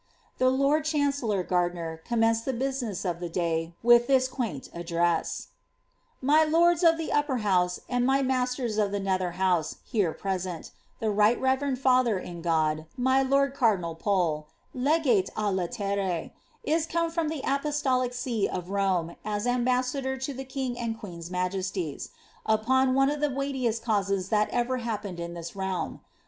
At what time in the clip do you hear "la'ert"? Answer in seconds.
15.51-16.31